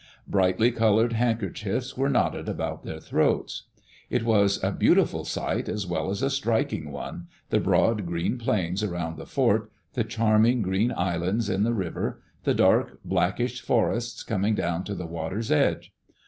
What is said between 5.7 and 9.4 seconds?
well as a striking one— the broad green plains around the